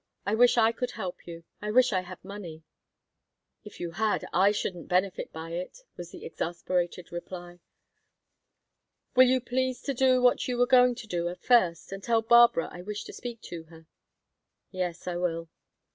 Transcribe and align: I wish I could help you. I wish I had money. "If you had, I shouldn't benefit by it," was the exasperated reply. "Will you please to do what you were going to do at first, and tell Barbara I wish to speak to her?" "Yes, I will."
I 0.25 0.33
wish 0.33 0.57
I 0.57 0.71
could 0.71 0.89
help 0.89 1.27
you. 1.27 1.43
I 1.61 1.69
wish 1.69 1.93
I 1.93 2.01
had 2.01 2.25
money. 2.25 2.63
"If 3.63 3.79
you 3.79 3.91
had, 3.91 4.25
I 4.33 4.51
shouldn't 4.51 4.87
benefit 4.87 5.31
by 5.31 5.51
it," 5.51 5.81
was 5.95 6.09
the 6.09 6.25
exasperated 6.25 7.11
reply. 7.11 7.59
"Will 9.15 9.27
you 9.27 9.39
please 9.39 9.79
to 9.83 9.93
do 9.93 10.19
what 10.19 10.47
you 10.47 10.57
were 10.57 10.65
going 10.65 10.95
to 10.95 11.05
do 11.07 11.29
at 11.29 11.43
first, 11.43 11.91
and 11.91 12.01
tell 12.03 12.23
Barbara 12.23 12.67
I 12.71 12.81
wish 12.81 13.03
to 13.03 13.13
speak 13.13 13.41
to 13.43 13.65
her?" 13.65 13.85
"Yes, 14.71 15.07
I 15.07 15.17
will." 15.17 15.49